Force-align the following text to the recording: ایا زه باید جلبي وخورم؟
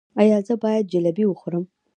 ایا 0.21 0.37
زه 0.47 0.53
باید 0.63 0.89
جلبي 0.91 1.25
وخورم؟ 1.27 1.65